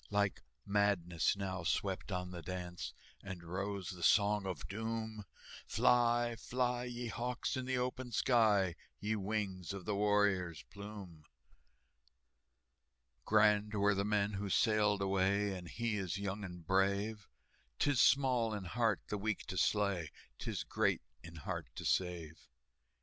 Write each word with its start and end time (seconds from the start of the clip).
Like 0.09 0.41
madness 0.65 1.37
now 1.37 1.63
swept 1.63 2.11
on 2.11 2.31
the 2.31 2.41
dance, 2.41 2.91
And 3.21 3.43
rose 3.43 3.91
the 3.91 4.01
Song 4.01 4.47
of 4.47 4.67
Doom, 4.67 5.25
"Fly, 5.67 6.35
fly, 6.37 6.85
ye 6.85 7.05
hawks, 7.09 7.55
in 7.55 7.65
the 7.65 7.77
open 7.77 8.11
sky, 8.11 8.75
Ye 8.99 9.15
wings 9.15 9.73
of 9.73 9.85
the 9.85 9.95
warrior's 9.95 10.63
plume!" 10.71 11.25
"Grand 13.25 13.75
were 13.75 13.93
the 13.93 14.03
men 14.03 14.33
who 14.33 14.49
sailed 14.49 15.03
away, 15.03 15.53
And 15.55 15.67
he 15.69 15.97
is 15.97 16.17
young 16.17 16.43
and 16.43 16.65
brave; 16.65 17.29
'Tis 17.77 18.01
small 18.01 18.55
in 18.55 18.63
heart 18.63 19.01
the 19.09 19.19
weak 19.19 19.45
to 19.45 19.55
slay, 19.55 20.09
'Tis 20.39 20.63
great 20.63 21.03
in 21.23 21.35
heart 21.35 21.67
to 21.75 21.85
save." 21.85 22.47